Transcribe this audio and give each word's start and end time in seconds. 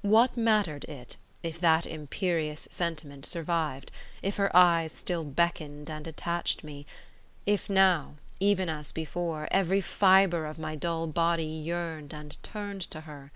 What 0.00 0.34
mattered 0.34 0.84
it, 0.84 1.18
if 1.42 1.60
that 1.60 1.84
imperious 1.86 2.66
sentiment 2.70 3.26
survived; 3.26 3.92
if 4.22 4.36
her 4.36 4.50
eyes 4.56 4.92
still 4.92 5.24
beckoned 5.24 5.90
and 5.90 6.06
attached 6.06 6.64
me; 6.64 6.86
if 7.44 7.68
now, 7.68 8.14
even 8.40 8.70
as 8.70 8.92
before, 8.92 9.46
every 9.50 9.82
fibre 9.82 10.46
of 10.46 10.58
my 10.58 10.74
dull 10.74 11.06
body 11.06 11.44
yearned 11.44 12.14
and 12.14 12.42
turned 12.42 12.80
to 12.92 13.02
her? 13.02 13.30